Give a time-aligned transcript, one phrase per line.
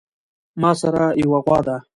[0.61, 1.77] ماسره يوه غوا ده